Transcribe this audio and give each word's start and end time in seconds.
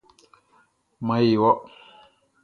Maan 1.05 1.23
e 1.31 1.35
wɔ. 1.41 1.51